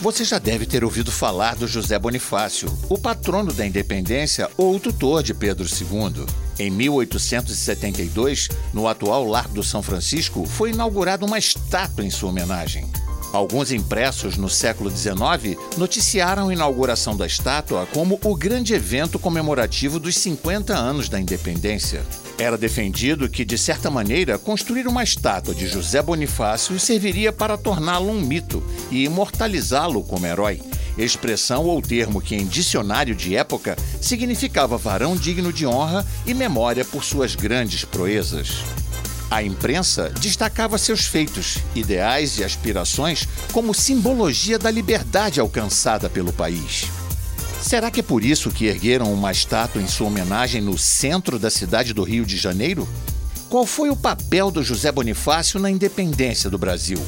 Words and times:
Você 0.00 0.24
já 0.24 0.38
deve 0.38 0.66
ter 0.66 0.84
ouvido 0.84 1.10
falar 1.10 1.56
do 1.56 1.66
José 1.66 1.98
Bonifácio, 1.98 2.68
o 2.90 2.98
patrono 2.98 3.50
da 3.50 3.66
independência 3.66 4.50
ou 4.54 4.76
o 4.76 4.80
tutor 4.80 5.22
de 5.22 5.32
Pedro 5.32 5.66
II. 5.66 6.26
Em 6.58 6.70
1872, 6.70 8.50
no 8.74 8.86
atual 8.86 9.24
Largo 9.24 9.54
do 9.54 9.62
São 9.62 9.82
Francisco, 9.82 10.44
foi 10.44 10.70
inaugurada 10.70 11.24
uma 11.24 11.38
estátua 11.38 12.04
em 12.04 12.10
sua 12.10 12.28
homenagem. 12.28 12.86
Alguns 13.32 13.72
impressos 13.72 14.36
no 14.36 14.50
século 14.50 14.90
XIX 14.90 15.58
noticiaram 15.78 16.50
a 16.50 16.52
inauguração 16.52 17.16
da 17.16 17.26
estátua 17.26 17.86
como 17.86 18.20
o 18.22 18.36
grande 18.36 18.74
evento 18.74 19.18
comemorativo 19.18 19.98
dos 19.98 20.14
50 20.16 20.74
anos 20.74 21.08
da 21.08 21.18
independência. 21.18 22.02
Era 22.38 22.58
defendido 22.58 23.30
que, 23.30 23.46
de 23.46 23.56
certa 23.56 23.90
maneira, 23.90 24.38
construir 24.38 24.86
uma 24.86 25.02
estátua 25.02 25.54
de 25.54 25.66
José 25.66 26.02
Bonifácio 26.02 26.78
serviria 26.78 27.32
para 27.32 27.56
torná-lo 27.56 28.10
um 28.10 28.20
mito 28.20 28.62
e 28.90 29.04
imortalizá-lo 29.04 30.02
como 30.02 30.26
herói, 30.26 30.60
expressão 30.98 31.64
ou 31.64 31.80
termo 31.80 32.20
que, 32.20 32.34
em 32.34 32.46
dicionário 32.46 33.14
de 33.14 33.34
época, 33.34 33.74
significava 34.02 34.76
varão 34.76 35.16
digno 35.16 35.50
de 35.50 35.66
honra 35.66 36.06
e 36.26 36.34
memória 36.34 36.84
por 36.84 37.02
suas 37.02 37.34
grandes 37.34 37.86
proezas. 37.86 38.62
A 39.30 39.42
imprensa 39.42 40.12
destacava 40.20 40.76
seus 40.76 41.06
feitos, 41.06 41.56
ideais 41.74 42.38
e 42.38 42.44
aspirações 42.44 43.26
como 43.50 43.74
simbologia 43.74 44.58
da 44.58 44.70
liberdade 44.70 45.40
alcançada 45.40 46.10
pelo 46.10 46.34
país. 46.34 46.86
Será 47.60 47.90
que 47.90 48.00
é 48.00 48.02
por 48.02 48.24
isso 48.24 48.50
que 48.50 48.66
ergueram 48.66 49.12
uma 49.12 49.32
estátua 49.32 49.82
em 49.82 49.88
sua 49.88 50.06
homenagem 50.06 50.60
no 50.60 50.78
centro 50.78 51.38
da 51.38 51.50
cidade 51.50 51.92
do 51.92 52.04
Rio 52.04 52.24
de 52.24 52.36
Janeiro? 52.36 52.88
Qual 53.48 53.66
foi 53.66 53.90
o 53.90 53.96
papel 53.96 54.50
do 54.50 54.62
José 54.62 54.92
Bonifácio 54.92 55.58
na 55.58 55.70
independência 55.70 56.48
do 56.50 56.58
Brasil? 56.58 56.98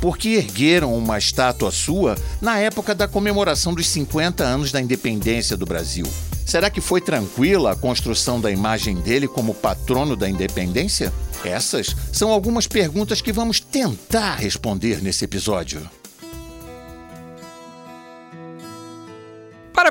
Por 0.00 0.16
que 0.16 0.34
ergueram 0.36 0.96
uma 0.96 1.18
estátua 1.18 1.70
sua 1.70 2.16
na 2.40 2.58
época 2.58 2.94
da 2.94 3.08
comemoração 3.08 3.74
dos 3.74 3.88
50 3.88 4.44
anos 4.44 4.70
da 4.70 4.80
independência 4.80 5.56
do 5.56 5.66
Brasil? 5.66 6.06
Será 6.46 6.70
que 6.70 6.80
foi 6.80 7.00
tranquila 7.00 7.72
a 7.72 7.76
construção 7.76 8.40
da 8.40 8.50
imagem 8.50 8.96
dele 8.96 9.28
como 9.28 9.52
patrono 9.52 10.16
da 10.16 10.28
independência? 10.28 11.12
Essas 11.44 11.94
são 12.12 12.30
algumas 12.30 12.66
perguntas 12.66 13.20
que 13.20 13.32
vamos 13.32 13.60
tentar 13.60 14.36
responder 14.36 15.02
nesse 15.02 15.24
episódio. 15.24 15.97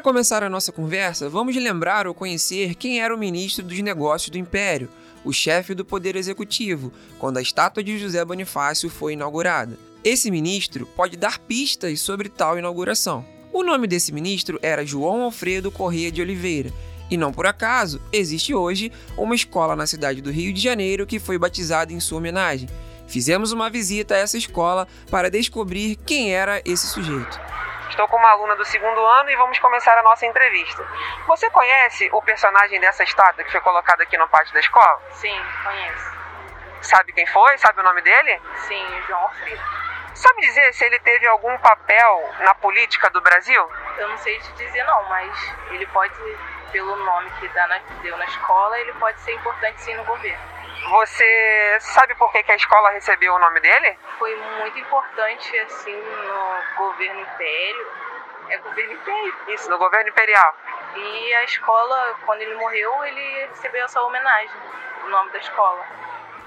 Começar 0.08 0.42
a 0.42 0.50
nossa 0.50 0.72
conversa, 0.72 1.28
vamos 1.28 1.54
lembrar 1.54 2.08
ou 2.08 2.14
conhecer 2.14 2.76
quem 2.76 3.02
era 3.02 3.14
o 3.14 3.18
ministro 3.18 3.66
dos 3.66 3.78
Negócios 3.82 4.30
do 4.30 4.38
Império, 4.38 4.88
o 5.26 5.34
chefe 5.34 5.76
do 5.76 5.84
Poder 5.84 6.16
Executivo, 6.16 6.94
quando 7.20 7.36
a 7.36 7.42
estátua 7.42 7.84
de 7.84 8.00
José 8.00 8.24
Bonifácio 8.24 8.90
foi 8.90 9.12
inaugurada. 9.12 9.78
Esse 10.06 10.32
ministro 10.32 10.86
pode 10.96 11.18
dar 11.18 11.40
pistas 11.40 12.00
sobre 12.00 12.30
tal 12.30 12.58
inauguração. 12.58 13.26
O 13.52 13.64
nome 13.64 13.86
desse 13.86 14.14
ministro 14.14 14.58
era 14.62 14.86
João 14.86 15.24
Alfredo 15.24 15.70
Corrêa 15.70 16.10
de 16.10 16.22
Oliveira, 16.22 16.72
e 17.12 17.18
não 17.18 17.34
por 17.34 17.46
acaso 17.46 18.00
existe 18.10 18.54
hoje 18.54 18.94
uma 19.18 19.36
escola 19.36 19.76
na 19.76 19.86
cidade 19.86 20.22
do 20.22 20.32
Rio 20.32 20.54
de 20.54 20.62
Janeiro 20.62 21.06
que 21.06 21.20
foi 21.20 21.38
batizada 21.38 21.92
em 21.92 22.00
sua 22.00 22.20
homenagem. 22.20 22.70
Fizemos 23.08 23.52
uma 23.52 23.70
visita 23.70 24.16
a 24.16 24.20
essa 24.20 24.38
escola 24.38 24.88
para 25.12 25.30
descobrir 25.30 25.98
quem 26.06 26.34
era 26.34 26.62
esse 26.64 26.88
sujeito. 26.88 27.57
Estou 27.98 28.08
com 28.10 28.18
uma 28.18 28.30
aluna 28.30 28.56
do 28.56 28.64
segundo 28.64 29.04
ano 29.04 29.32
e 29.32 29.36
vamos 29.36 29.58
começar 29.58 29.98
a 29.98 30.04
nossa 30.04 30.24
entrevista. 30.24 30.88
Você 31.26 31.50
conhece 31.50 32.08
o 32.14 32.22
personagem 32.22 32.80
dessa 32.80 33.04
estátua 33.04 33.44
que 33.44 33.52
foi 33.52 33.60
colocada 33.60 34.04
aqui 34.04 34.16
no 34.20 34.28
pátio 34.30 34.54
da 34.54 34.60
escola? 34.60 35.02
Sim, 35.14 35.36
conheço. 35.64 36.12
Sabe 36.80 37.12
quem 37.12 37.26
foi? 37.26 37.58
Sabe 37.58 37.80
o 37.80 37.84
nome 37.84 38.04
dele? 38.04 38.40
Sim, 38.58 38.86
João 39.08 39.20
Alfredo. 39.22 39.64
Sabe 40.14 40.42
dizer 40.42 40.72
se 40.76 40.86
ele 40.86 41.00
teve 41.00 41.26
algum 41.26 41.58
papel 41.58 42.36
na 42.42 42.54
política 42.54 43.10
do 43.10 43.20
Brasil? 43.20 43.68
Eu 43.98 44.10
não 44.10 44.18
sei 44.20 44.38
te 44.42 44.52
dizer 44.52 44.84
não, 44.84 45.10
mas 45.10 45.56
ele 45.72 45.88
pode, 45.88 46.14
pelo 46.72 46.96
nome 46.98 47.32
que 47.40 47.48
na, 47.56 47.80
deu 48.04 48.16
na 48.16 48.26
escola, 48.26 48.78
ele 48.80 48.94
pode 48.94 49.20
ser 49.22 49.34
importante 49.34 49.82
sim 49.82 49.96
no 49.96 50.04
governo. 50.04 50.57
Você 50.90 51.78
sabe 51.80 52.16
por 52.16 52.32
que, 52.32 52.44
que 52.44 52.52
a 52.52 52.56
escola 52.56 52.92
recebeu 52.92 53.34
o 53.34 53.40
nome 53.40 53.60
dele? 53.60 53.98
Foi 54.18 54.36
muito 54.60 54.80
importante 54.80 55.60
assim 55.60 55.96
no 55.96 56.78
governo 56.78 57.20
império. 57.20 57.92
É 58.50 58.58
governo 58.60 58.94
império. 58.94 59.36
Isso, 59.50 59.70
no 59.70 59.78
governo 59.78 60.10
imperial. 60.10 60.56
E 60.96 61.34
a 61.36 61.44
escola, 61.44 62.16
quando 62.26 62.42
ele 62.42 62.56
morreu, 62.56 63.04
ele 63.06 63.48
recebeu 63.48 63.84
essa 63.86 64.02
homenagem, 64.02 64.56
o 65.06 65.10
nome 65.10 65.32
da 65.32 65.40
escola. 65.40 65.86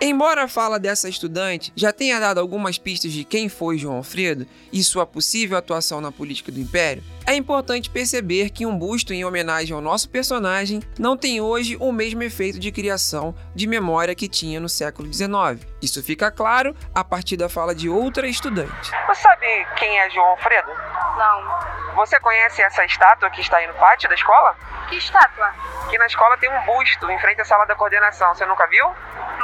Embora 0.03 0.44
a 0.44 0.49
fala 0.49 0.78
dessa 0.78 1.11
estudante 1.11 1.71
já 1.77 1.93
tenha 1.93 2.19
dado 2.19 2.41
algumas 2.41 2.78
pistas 2.78 3.12
de 3.12 3.22
quem 3.22 3.50
foi 3.50 3.77
João 3.77 3.99
Alfredo 3.99 4.47
e 4.72 4.83
sua 4.83 5.05
possível 5.05 5.59
atuação 5.59 6.00
na 6.00 6.11
política 6.11 6.50
do 6.50 6.59
Império, 6.59 7.03
é 7.27 7.34
importante 7.34 7.91
perceber 7.91 8.49
que 8.49 8.65
um 8.65 8.78
busto 8.78 9.12
em 9.12 9.27
homenagem 9.27 9.75
ao 9.75 9.83
nosso 9.83 10.09
personagem 10.09 10.81
não 10.99 11.19
tem 11.19 11.43
hoje 11.43 11.77
o 11.78 11.93
mesmo 11.93 12.22
efeito 12.22 12.59
de 12.59 12.72
criação 12.72 13.34
de 13.55 13.66
memória 13.66 14.15
que 14.15 14.27
tinha 14.27 14.59
no 14.59 14.71
século 14.71 15.12
XIX. 15.12 15.66
Isso 15.83 16.03
fica 16.03 16.31
claro 16.31 16.75
a 16.94 17.05
partir 17.05 17.37
da 17.37 17.50
fala 17.50 17.75
de 17.75 17.91
outra 17.91 18.27
estudante. 18.27 18.91
Você 19.06 19.21
sabe 19.21 19.66
quem 19.77 19.99
é 20.00 20.09
João 20.09 20.28
Alfredo? 20.28 20.71
Não. 21.19 21.94
Você 21.97 22.19
conhece 22.21 22.62
essa 22.62 22.83
estátua 22.87 23.28
que 23.28 23.43
está 23.43 23.59
aí 23.59 23.66
no 23.66 23.75
pátio 23.75 24.09
da 24.09 24.15
escola? 24.15 24.56
Que 24.89 24.97
estátua? 24.97 25.53
Que 25.91 25.99
na 25.99 26.06
escola 26.06 26.39
tem 26.39 26.50
um 26.50 26.65
busto 26.65 27.10
em 27.10 27.19
frente 27.19 27.43
à 27.43 27.44
sala 27.44 27.66
da 27.66 27.77
coordenação. 27.77 28.34
Você 28.34 28.47
nunca 28.47 28.66
viu? 28.66 28.87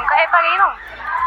Nunca 0.07 0.15
reparei, 0.15 0.57
não. 0.57 0.73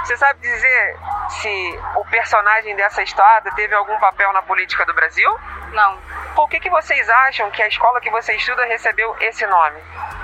Você 0.02 0.16
sabe 0.16 0.40
dizer 0.40 0.96
se 1.28 1.78
o 1.96 2.04
personagem 2.06 2.74
dessa 2.76 3.02
estátua 3.02 3.52
teve 3.54 3.74
algum 3.74 3.98
papel 3.98 4.32
na 4.32 4.40
política 4.40 4.86
do 4.86 4.94
Brasil? 4.94 5.30
Não. 5.74 5.98
Por 6.34 6.48
que, 6.48 6.58
que 6.58 6.70
vocês 6.70 7.06
acham 7.10 7.50
que 7.50 7.60
a 7.60 7.68
escola 7.68 8.00
que 8.00 8.08
você 8.08 8.34
estuda 8.34 8.64
recebeu 8.64 9.14
esse 9.20 9.46
nome? 9.46 9.76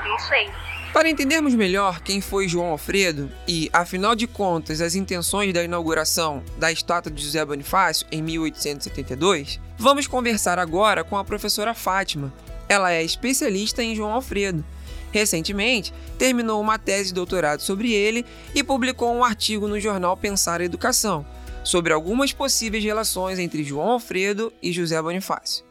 Não 0.06 0.18
sei. 0.20 0.50
Para 0.90 1.10
entendermos 1.10 1.54
melhor 1.54 2.00
quem 2.00 2.22
foi 2.22 2.48
João 2.48 2.70
Alfredo 2.70 3.30
e, 3.46 3.68
afinal 3.74 4.14
de 4.14 4.26
contas, 4.26 4.80
as 4.80 4.94
intenções 4.94 5.52
da 5.52 5.62
inauguração 5.62 6.42
da 6.56 6.72
estátua 6.72 7.12
de 7.12 7.22
José 7.22 7.44
Bonifácio 7.44 8.06
em 8.10 8.22
1872, 8.22 9.60
vamos 9.76 10.06
conversar 10.06 10.58
agora 10.58 11.04
com 11.04 11.18
a 11.18 11.24
professora 11.24 11.74
Fátima. 11.74 12.32
Ela 12.66 12.90
é 12.92 13.02
especialista 13.02 13.82
em 13.82 13.94
João 13.94 14.14
Alfredo 14.14 14.64
Recentemente, 15.12 15.94
terminou 16.18 16.60
uma 16.60 16.78
tese 16.78 17.08
de 17.08 17.14
doutorado 17.14 17.60
sobre 17.60 17.92
ele 17.92 18.24
e 18.54 18.62
publicou 18.62 19.14
um 19.14 19.24
artigo 19.24 19.66
no 19.68 19.80
jornal 19.80 20.16
Pensar 20.16 20.60
a 20.60 20.64
Educação, 20.64 21.24
sobre 21.64 21.92
algumas 21.92 22.32
possíveis 22.32 22.84
relações 22.84 23.38
entre 23.38 23.64
João 23.64 23.90
Alfredo 23.90 24.52
e 24.62 24.72
José 24.72 25.00
Bonifácio. 25.00 25.64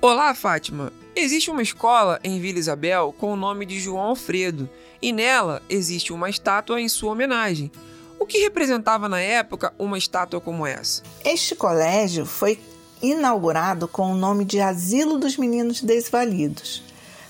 Olá, 0.00 0.34
Fátima! 0.34 0.92
Existe 1.14 1.50
uma 1.50 1.62
escola 1.62 2.20
em 2.22 2.38
Vila 2.38 2.58
Isabel 2.58 3.14
com 3.18 3.32
o 3.32 3.36
nome 3.36 3.64
de 3.64 3.80
João 3.80 4.02
Alfredo, 4.02 4.68
e 5.00 5.12
nela 5.12 5.62
existe 5.68 6.12
uma 6.12 6.28
estátua 6.28 6.80
em 6.80 6.88
sua 6.88 7.12
homenagem. 7.12 7.70
O 8.18 8.26
que 8.26 8.38
representava 8.38 9.08
na 9.08 9.20
época 9.20 9.72
uma 9.78 9.96
estátua 9.96 10.40
como 10.40 10.66
essa? 10.66 11.02
Este 11.24 11.54
colégio 11.54 12.26
foi 12.26 12.58
inaugurado 13.02 13.86
com 13.86 14.12
o 14.12 14.16
nome 14.16 14.44
de 14.44 14.60
Asilo 14.60 15.18
dos 15.18 15.36
Meninos 15.36 15.82
Desvalidos 15.82 16.85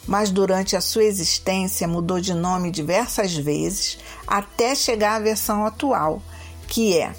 mas 0.07 0.31
durante 0.31 0.77
a 0.77 0.81
sua 0.81 1.05
existência 1.05 1.89
mudou 1.89 2.21
de 2.21 2.33
nome 2.33 2.71
diversas 2.71 3.35
vezes 3.35 3.99
até 4.27 4.75
chegar 4.75 5.17
à 5.17 5.21
versão 5.21 5.67
atual, 5.67 6.23
que 6.69 6.97
é 6.97 7.15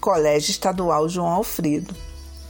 Colégio 0.00 0.50
Estadual 0.50 1.08
João 1.08 1.28
Alfredo. 1.28 1.94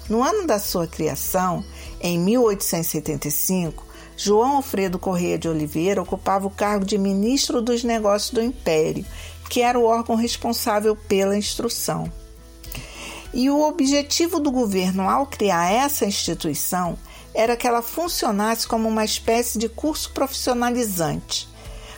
No 0.09 0.23
ano 0.23 0.47
da 0.47 0.59
sua 0.59 0.87
criação, 0.87 1.65
em 2.01 2.19
1875, 2.19 3.87
João 4.17 4.57
Alfredo 4.57 4.99
Correia 4.99 5.39
de 5.39 5.49
Oliveira 5.49 6.03
ocupava 6.03 6.47
o 6.47 6.51
cargo 6.51 6.85
de 6.85 6.99
ministro 6.99 7.63
dos 7.63 7.85
Negócios 7.85 8.31
do 8.31 8.43
Império, 8.43 9.05
que 9.49 9.63
era 9.63 9.79
o 9.79 9.85
órgão 9.85 10.17
responsável 10.17 10.97
pela 10.97 11.37
instrução. 11.37 12.11
E 13.33 13.51
o 13.51 13.61
objetivo 13.61 14.41
do 14.41 14.51
governo 14.51 15.09
ao 15.09 15.27
criar 15.27 15.71
essa 15.71 16.07
instituição 16.07 16.99
era 17.39 17.57
que 17.57 17.69
ela 17.69 17.83
funcionasse 17.83 18.67
como 18.67 18.89
uma 18.89 19.05
espécie 19.05 19.61
de 19.61 19.69
curso 19.69 20.11
profissionalizante, 20.11 21.49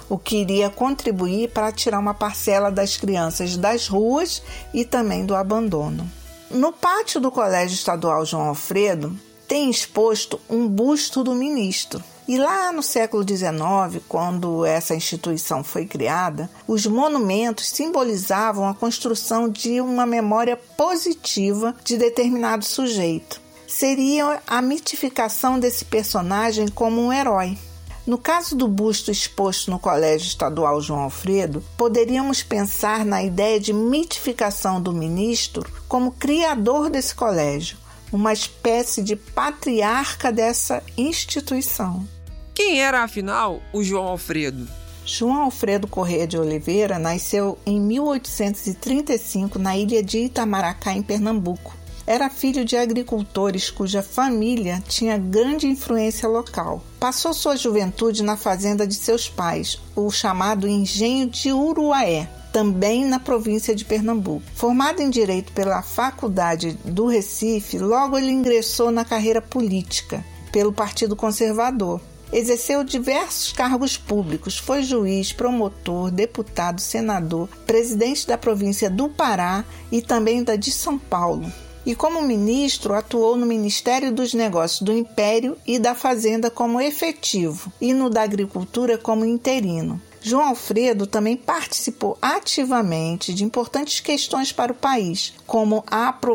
o 0.07 0.19
que 0.19 0.37
iria 0.37 0.69
contribuir 0.69 1.49
para 1.49 1.73
tirar 1.73 1.99
uma 1.99 2.13
parcela 2.13 2.71
das 2.71 2.99
crianças 2.99 3.57
das 3.57 3.89
ruas 3.89 4.43
e 4.75 4.85
também 4.85 5.25
do 5.25 5.35
abandono. 5.35 6.07
No 6.51 6.75
pátio 6.75 7.23
do 7.23 7.31
Colégio 7.31 7.75
Estadual 7.75 8.27
João 8.27 8.49
Alfredo 8.49 9.19
tem 9.49 9.71
exposto 9.71 10.39
um 10.47 10.69
busto 10.69 11.25
do 11.25 11.35
ministro. 11.35 12.05
E 12.29 12.37
lá 12.37 12.71
no 12.71 12.83
século 12.83 13.27
XIX, 13.27 14.05
quando 14.07 14.67
essa 14.67 14.95
instituição 14.95 15.65
foi 15.65 15.87
criada, 15.87 16.51
os 16.69 16.87
monumentos 16.87 17.71
simbolizavam 17.71 18.69
a 18.69 18.75
construção 18.75 19.49
de 19.49 19.81
uma 19.81 20.05
memória 20.05 20.55
positiva 20.77 21.75
de 21.83 21.97
determinado 21.97 22.63
sujeito 22.63 23.41
seria 23.71 24.43
a 24.47 24.61
mitificação 24.61 25.59
desse 25.59 25.85
personagem 25.85 26.67
como 26.69 27.01
um 27.01 27.13
herói. 27.13 27.57
No 28.05 28.19
caso 28.19 28.57
do 28.57 28.67
busto 28.67 29.11
exposto 29.11 29.71
no 29.71 29.79
Colégio 29.79 30.27
Estadual 30.27 30.81
João 30.81 31.01
Alfredo, 31.01 31.63
poderíamos 31.77 32.43
pensar 32.43 33.05
na 33.05 33.23
ideia 33.23 33.61
de 33.61 33.73
mitificação 33.73 34.83
do 34.83 34.93
ministro 34.93 35.71
como 35.87 36.11
criador 36.11 36.91
desse 36.91 37.15
colégio, 37.15 37.79
uma 38.13 38.33
espécie 38.33 39.03
de 39.03 39.15
patriarca 39.15 40.33
dessa 40.33 40.83
instituição. 40.99 42.07
Quem 42.53 42.81
era, 42.81 43.05
afinal, 43.05 43.63
o 43.73 43.85
João 43.85 44.09
Alfredo? 44.09 44.69
João 45.07 45.43
Alfredo 45.43 45.87
Corrêa 45.87 46.27
de 46.27 46.37
Oliveira 46.37 46.99
nasceu 46.99 47.57
em 47.65 47.81
1835 47.81 49.59
na 49.59 49.77
ilha 49.77 50.03
de 50.03 50.19
Itamaracá, 50.19 50.93
em 50.93 51.03
Pernambuco. 51.03 51.80
Era 52.11 52.29
filho 52.29 52.65
de 52.65 52.77
agricultores 52.77 53.71
cuja 53.71 54.03
família 54.03 54.83
tinha 54.89 55.17
grande 55.17 55.69
influência 55.69 56.29
local. 56.29 56.83
Passou 56.99 57.33
sua 57.33 57.55
juventude 57.55 58.25
na 58.25 58.37
fazenda 58.37 58.85
de 58.85 58.97
seus 58.97 59.29
pais, 59.29 59.81
o 59.95 60.11
chamado 60.11 60.67
Engenho 60.67 61.29
de 61.29 61.53
Uruaé, 61.53 62.29
também 62.53 63.05
na 63.05 63.21
província 63.21 63.77
de 63.77 63.85
Pernambuco. 63.85 64.43
Formado 64.57 65.01
em 65.01 65.09
Direito 65.09 65.53
pela 65.53 65.83
Faculdade 65.83 66.77
do 66.85 67.07
Recife, 67.07 67.79
logo 67.79 68.19
ele 68.19 68.33
ingressou 68.33 68.91
na 68.91 69.05
carreira 69.05 69.41
política 69.41 70.25
pelo 70.51 70.73
Partido 70.73 71.15
Conservador. 71.15 72.01
Exerceu 72.33 72.83
diversos 72.83 73.53
cargos 73.53 73.97
públicos, 73.97 74.59
foi 74.59 74.83
juiz, 74.83 75.33
promotor, 75.33 76.11
deputado, 76.11 76.81
senador, 76.81 77.49
presidente 77.65 78.27
da 78.27 78.37
província 78.37 78.91
do 78.91 79.09
Pará 79.09 79.65
e 79.93 80.03
também 80.03 80.43
da 80.43 80.57
de 80.57 80.73
São 80.73 80.99
Paulo 80.99 81.49
e, 81.91 81.95
como 81.97 82.23
ministro, 82.23 82.95
atuou 82.95 83.37
no 83.37 83.45
Ministério 83.45 84.13
dos 84.13 84.33
Negócios 84.33 84.81
do 84.81 84.93
Império 84.93 85.57
e 85.67 85.77
da 85.77 85.93
Fazenda 85.93 86.49
como 86.49 86.81
efetivo 86.81 87.73
e 87.81 87.93
no 87.93 88.09
da 88.09 88.23
Agricultura 88.23 88.97
como 88.97 89.25
interino. 89.25 90.01
João 90.23 90.45
Alfredo 90.45 91.05
também 91.05 91.37
participou 91.37 92.17
ativamente 92.23 93.35
de 93.35 93.43
importantes 93.43 93.99
questões 93.99 94.53
para 94.53 94.71
o 94.71 94.75
país, 94.75 95.35
como 95.49 95.85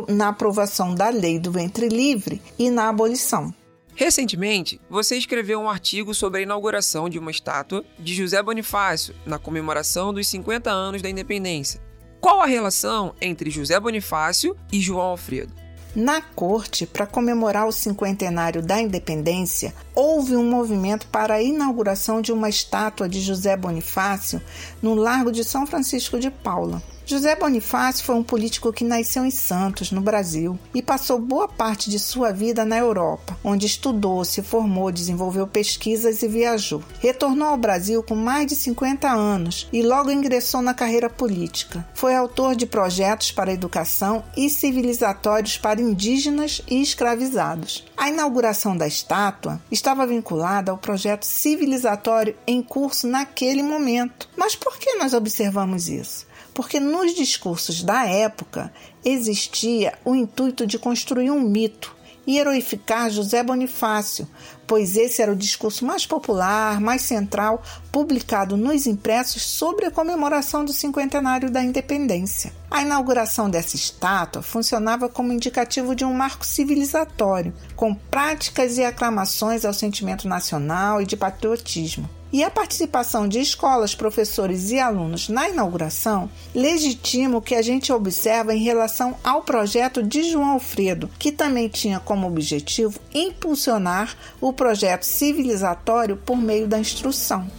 na 0.10 0.28
aprovação 0.28 0.94
da 0.94 1.08
Lei 1.08 1.40
do 1.40 1.54
Ventre 1.54 1.88
Livre 1.88 2.42
e 2.60 2.70
na 2.70 2.90
abolição. 2.90 3.54
Recentemente, 3.96 4.82
você 4.90 5.16
escreveu 5.16 5.62
um 5.62 5.70
artigo 5.70 6.14
sobre 6.14 6.42
a 6.42 6.44
inauguração 6.44 7.08
de 7.08 7.18
uma 7.18 7.32
estátua 7.32 7.86
de 7.98 8.14
José 8.14 8.44
Bonifácio 8.44 9.16
na 9.26 9.40
comemoração 9.40 10.14
dos 10.14 10.28
50 10.28 10.70
anos 10.70 11.02
da 11.02 11.10
independência. 11.10 11.80
Qual 12.26 12.42
a 12.42 12.48
relação 12.48 13.14
entre 13.22 13.52
José 13.52 13.80
Bonifácio 13.80 14.58
e 14.72 14.82
João 14.82 15.10
Alfredo? 15.10 15.54
Na 15.96 16.24
corte, 16.24 16.88
para 16.88 17.06
comemorar 17.06 17.68
o 17.68 17.72
cinquentenário 17.72 18.64
da 18.64 18.82
independência, 18.82 19.76
houve 19.94 20.36
um 20.36 20.50
movimento 20.50 21.06
para 21.10 21.36
a 21.36 21.44
inauguração 21.44 22.22
de 22.24 22.32
uma 22.32 22.50
estátua 22.50 23.08
de 23.08 23.22
José 23.22 23.56
Bonifácio 23.56 24.42
no 24.82 24.96
Largo 24.96 25.32
de 25.32 25.44
São 25.44 25.68
Francisco 25.68 26.18
de 26.20 26.32
Paula. 26.32 26.82
José 27.08 27.36
Bonifácio 27.36 28.04
foi 28.04 28.16
um 28.16 28.24
político 28.24 28.74
que 28.74 28.84
nasceu 28.84 29.24
em 29.24 29.30
Santos, 29.30 29.92
no 29.92 30.02
Brasil, 30.02 30.58
e 30.74 30.82
passou 30.82 31.20
boa 31.20 31.48
parte 31.48 31.88
de 31.88 32.00
sua 32.00 32.32
vida 32.32 32.66
na 32.66 32.80
Europa, 32.80 33.38
onde 33.44 33.68
estudou, 33.68 34.26
se 34.26 34.42
formou, 34.42 34.92
desenvolveu 34.92 35.46
pesquisas 35.46 36.24
e 36.24 36.28
viajou. 36.28 36.82
Retornou 37.00 37.50
ao 37.50 37.58
Brasil 37.58 38.02
com 38.02 38.16
mais 38.16 38.48
de 38.48 38.56
50 38.56 39.08
anos 39.08 39.70
e 39.72 39.84
logo 39.84 40.10
ingressou 40.10 40.64
na 40.64 40.74
carreira 40.74 41.08
política. 41.08 41.88
Foi 41.94 42.16
autor 42.16 42.56
de 42.56 42.66
projetos 42.66 43.32
para 43.32 43.54
educação 43.54 44.24
e 44.36 44.50
civilizatórios 44.50 45.60
para 45.60 45.80
indígenas 45.80 46.64
e 46.68 46.82
escravizados. 46.82 47.86
A 47.96 48.10
inauguração 48.10 48.76
da 48.76 48.88
estátua 48.88 49.62
estava 49.72 50.08
vinculada 50.08 50.72
ao 50.72 50.78
projeto 50.80 51.24
civilizatório 51.24 52.36
em 52.48 52.64
curso 52.64 53.06
naquele 53.06 53.62
momento. 53.62 54.28
Mas 54.36 54.56
por 54.56 54.80
que 54.80 54.96
nós 54.96 55.14
observamos 55.14 55.88
isso? 55.88 56.26
Porque 56.56 56.80
nos 56.80 57.14
discursos 57.14 57.84
da 57.84 58.06
época 58.06 58.74
existia 59.04 59.94
o 60.06 60.16
intuito 60.16 60.66
de 60.66 60.80
construir 60.80 61.30
um 61.30 61.42
mito 61.42 61.94
e 62.26 62.40
heroificar 62.40 63.10
José 63.10 63.44
Bonifácio, 63.44 64.28
pois 64.66 64.96
esse 64.96 65.22
era 65.22 65.32
o 65.32 65.36
discurso 65.36 65.86
mais 65.86 66.08
popular, 66.08 66.80
mais 66.80 67.02
central, 67.04 67.62
publicado 67.92 68.58
nos 68.58 68.88
impressos 68.88 69.44
sobre 69.44 69.86
a 69.86 69.92
comemoração 69.92 70.66
do 70.66 70.74
cinquentenário 70.74 71.52
da 71.52 71.62
independência. 71.62 72.54
A 72.72 72.82
inauguração 72.82 73.50
dessa 73.50 73.76
estátua 73.76 74.42
funcionava 74.42 75.10
como 75.10 75.34
indicativo 75.34 75.94
de 75.94 76.06
um 76.06 76.14
marco 76.14 76.46
civilizatório, 76.46 77.54
com 77.76 77.94
práticas 77.94 78.78
e 78.78 78.84
aclamações 78.84 79.66
ao 79.66 79.74
sentimento 79.74 80.28
nacional 80.28 81.02
e 81.02 81.06
de 81.06 81.18
patriotismo 81.18 82.10
e 82.36 82.44
a 82.44 82.52
participação 82.52 83.30
de 83.30 83.40
escolas, 83.40 83.96
professores 83.96 84.70
e 84.70 84.78
alunos 84.78 85.30
na 85.30 85.48
inauguração 85.48 86.30
legitima 86.54 87.38
o 87.38 87.42
que 87.42 87.56
a 87.56 87.62
gente 87.62 87.94
observa 87.94 88.54
em 88.54 88.62
relação 88.62 89.16
ao 89.24 89.42
projeto 89.42 90.04
de 90.04 90.22
João 90.30 90.50
Alfredo, 90.50 91.10
que 91.18 91.32
também 91.32 91.70
tinha 91.70 91.98
como 91.98 92.28
objetivo 92.28 93.00
impulsionar 93.14 94.18
o 94.42 94.52
projeto 94.52 95.04
civilizatório 95.04 96.18
por 96.18 96.36
meio 96.36 96.68
da 96.68 96.78
instrução. 96.78 97.50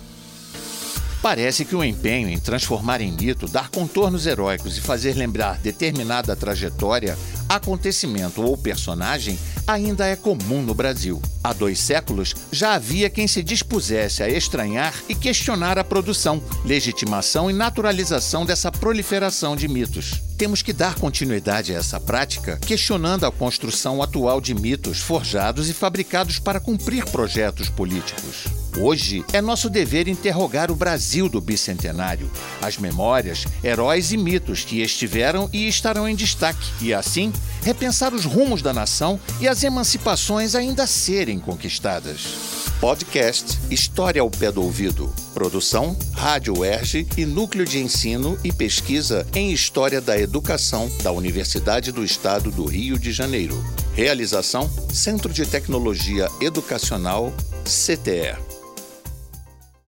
Parece 1.23 1.65
que 1.65 1.75
o 1.75 1.83
empenho 1.83 2.29
em 2.29 2.39
transformar 2.39 3.01
em 3.01 3.11
mito, 3.11 3.49
dar 3.49 3.71
contornos 3.71 4.27
heróicos 4.27 4.77
e 4.77 4.83
fazer 4.83 5.15
lembrar 5.15 5.59
determinada 5.59 6.37
trajetória, 6.37 7.17
acontecimento 7.49 8.43
ou 8.43 8.57
personagem 8.57 9.39
ainda 9.67 10.07
é 10.07 10.15
comum 10.15 10.63
no 10.63 10.75
Brasil. 10.75 11.21
Há 11.43 11.53
dois 11.53 11.79
séculos 11.79 12.35
já 12.53 12.75
havia 12.75 13.11
quem 13.11 13.27
se 13.27 13.43
dispusesse 13.43 14.23
a 14.23 14.29
estranhar 14.29 14.95
e 15.09 15.15
questionar 15.15 15.79
a 15.79 15.85
produção, 15.85 16.43
legitimação 16.65 17.51
e 17.51 17.53
naturalização 17.53 18.47
dessa 18.47 18.71
proliferação 18.71 19.57
de 19.57 19.69
mitos. 19.69 20.23
Temos 20.39 20.63
que 20.63 20.73
dar 20.73 20.95
continuidade 20.97 21.75
a 21.75 21.79
essa 21.79 21.99
prática, 21.99 22.59
questionando 22.59 23.25
a 23.25 23.33
construção 23.33 24.03
atual 24.03 24.41
de 24.41 24.55
mitos 24.55 25.01
forjados 25.01 25.69
e 25.69 25.73
fabricados 25.73 26.39
para 26.39 26.61
cumprir 26.61 27.05
projetos 27.07 27.69
políticos. 27.69 28.66
Hoje 28.79 29.25
é 29.33 29.41
nosso 29.41 29.71
dever 29.71 30.07
interrogar 30.07 30.71
o 30.71 30.77
Brasil 30.77 31.31
do 31.31 31.41
bicentenário, 31.41 32.31
as 32.61 32.77
memórias, 32.77 33.47
heróis 33.65 34.13
e 34.13 34.19
mitos 34.19 34.65
que 34.65 34.83
estiveram 34.83 35.49
e 35.51 35.67
estarão 35.67 36.07
em 36.07 36.15
destaque, 36.15 36.69
e 36.83 36.93
assim 36.93 37.33
repensar 37.63 38.13
os 38.13 38.27
rumos 38.27 38.61
da 38.61 38.75
nação 38.75 39.19
e 39.41 39.49
as 39.49 39.65
emancipações 39.65 40.55
ainda 40.55 40.87
serem 40.87 41.39
conquistadas. 41.39 42.21
Podcast 42.79 43.59
História 43.71 44.21
ao 44.21 44.31
Pé 44.31 44.53
do 44.53 44.63
Ouvido. 44.63 45.13
Produção 45.33 45.97
Rádio 46.13 46.59
UERJ 46.59 47.09
e 47.17 47.25
Núcleo 47.25 47.65
de 47.65 47.79
Ensino 47.79 48.39
e 48.45 48.53
Pesquisa 48.53 49.27
em 49.35 49.51
História 49.53 50.03
da 50.03 50.19
Educação 50.21 50.91
da 51.03 51.11
Universidade 51.13 51.91
do 51.91 52.05
Estado 52.05 52.51
do 52.51 52.67
Rio 52.67 52.99
de 52.99 53.11
Janeiro. 53.11 53.57
Realização 53.95 54.71
Centro 54.93 55.33
de 55.33 55.47
Tecnologia 55.47 56.29
Educacional, 56.43 57.33
CTE. 57.65 58.46